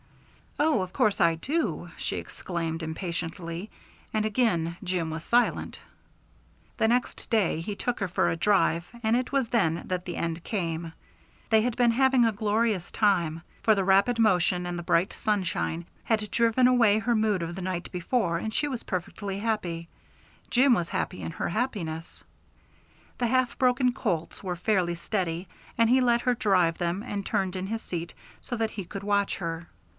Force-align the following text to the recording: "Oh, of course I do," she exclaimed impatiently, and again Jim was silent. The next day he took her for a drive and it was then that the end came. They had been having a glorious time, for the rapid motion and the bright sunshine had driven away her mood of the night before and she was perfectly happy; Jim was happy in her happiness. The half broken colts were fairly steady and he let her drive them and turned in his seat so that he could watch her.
"Oh, 0.57 0.81
of 0.81 0.93
course 0.93 1.21
I 1.21 1.35
do," 1.35 1.89
she 1.97 2.17
exclaimed 2.17 2.81
impatiently, 2.83 3.69
and 4.13 4.25
again 4.25 4.77
Jim 4.83 5.11
was 5.11 5.23
silent. 5.23 5.79
The 6.77 6.87
next 6.87 7.29
day 7.29 7.61
he 7.61 7.75
took 7.75 7.99
her 7.99 8.07
for 8.07 8.29
a 8.29 8.35
drive 8.35 8.85
and 9.03 9.15
it 9.15 9.31
was 9.31 9.49
then 9.49 9.83
that 9.85 10.05
the 10.05 10.17
end 10.17 10.43
came. 10.43 10.93
They 11.49 11.61
had 11.61 11.75
been 11.77 11.91
having 11.91 12.25
a 12.25 12.31
glorious 12.31 12.89
time, 12.91 13.41
for 13.61 13.73
the 13.75 13.83
rapid 13.83 14.17
motion 14.17 14.65
and 14.65 14.77
the 14.77 14.83
bright 14.83 15.13
sunshine 15.13 15.85
had 16.03 16.29
driven 16.31 16.67
away 16.67 16.97
her 16.99 17.15
mood 17.15 17.41
of 17.43 17.55
the 17.55 17.61
night 17.63 17.91
before 17.91 18.37
and 18.37 18.53
she 18.53 18.67
was 18.67 18.83
perfectly 18.83 19.39
happy; 19.39 19.87
Jim 20.49 20.73
was 20.73 20.89
happy 20.89 21.21
in 21.21 21.31
her 21.33 21.49
happiness. 21.49 22.23
The 23.19 23.27
half 23.27 23.57
broken 23.57 23.93
colts 23.93 24.43
were 24.43 24.55
fairly 24.55 24.95
steady 24.95 25.47
and 25.77 25.89
he 25.89 26.01
let 26.01 26.21
her 26.21 26.33
drive 26.35 26.77
them 26.79 27.03
and 27.03 27.23
turned 27.25 27.55
in 27.55 27.67
his 27.67 27.81
seat 27.83 28.15
so 28.41 28.55
that 28.57 28.71
he 28.71 28.85
could 28.85 29.03
watch 29.03 29.37
her. 29.37 29.67